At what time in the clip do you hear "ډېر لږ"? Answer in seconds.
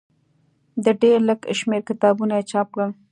1.01-1.39